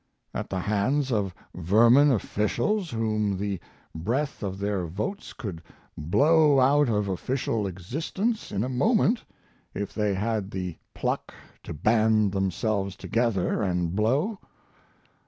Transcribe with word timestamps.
at 0.33 0.49
the 0.49 0.61
hands 0.61 1.11
of 1.11 1.31
vermin 1.53 2.11
officials 2.11 2.89
whom 2.89 3.37
the 3.37 3.59
breath 3.93 4.41
of 4.41 4.57
their 4.57 4.87
votes 4.87 5.31
could 5.31 5.61
blow 5.95 6.59
out 6.59 6.89
of 6.89 7.07
official 7.07 7.67
existence 7.67 8.51
in 8.51 8.63
a 8.63 8.67
moment 8.67 9.23
if 9.75 9.93
they 9.93 10.15
had 10.15 10.49
the 10.49 10.75
pluck 10.95 11.35
to 11.61 11.71
band 11.71 12.31
themselves 12.31 12.95
together 12.95 13.61
and 13.61 13.95
blow. 13.95 14.39